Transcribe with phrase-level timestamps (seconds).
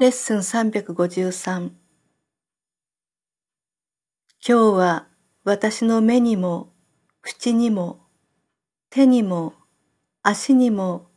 [0.00, 1.72] レッスン353今
[4.42, 5.06] 日は
[5.44, 6.72] 私の目にも
[7.20, 8.00] 口にも
[8.88, 9.52] 手にも
[10.22, 11.08] 足にも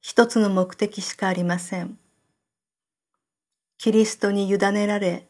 [0.00, 1.98] 一つの目的しかありません。
[3.78, 5.26] キリストに委ねられ、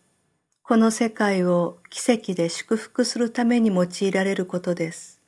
[0.61, 5.23] この世界を奇跡で祝福するために用いられることです。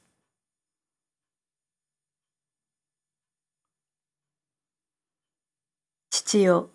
[6.11, 6.69] 父よ、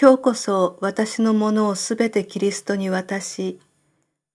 [0.00, 3.58] 今日こそ私のものをすべてキリストに渡し、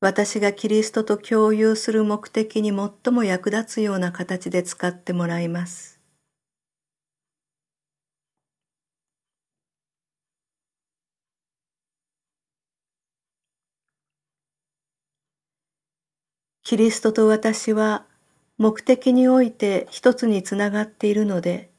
[0.01, 6.01] 私がキリストと共有する目的に最も役立つような形で使ってもらいます。
[16.63, 18.05] キリストと私は
[18.57, 21.72] 目的において一つにつながっているので、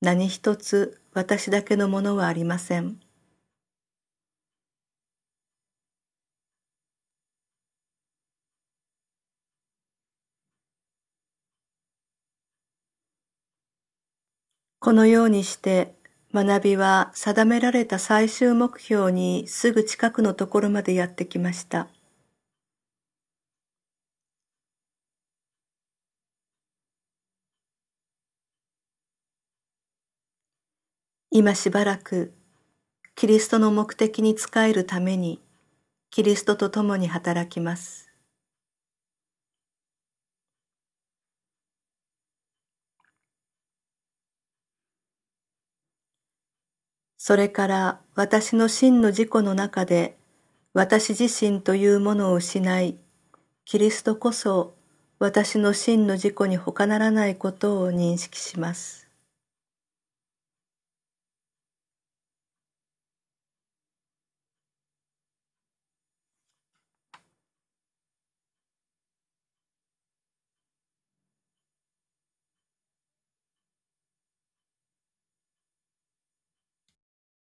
[0.00, 2.98] 何一つ私だけのものはありません。
[14.80, 15.94] このようにして
[16.34, 21.88] 学びは定められた最終目標にすぐ近くのところまでやってきました。
[31.30, 32.34] 今しばらく
[33.14, 35.40] キリストの目的に仕えるために
[36.10, 38.10] キリストと共に働きます。
[47.18, 50.16] それから私の真の自己の中で
[50.74, 52.98] 私自身というものを失い、
[53.66, 54.76] キリストこそ
[55.18, 59.07] 私の真の自己に他ならないことを認識します。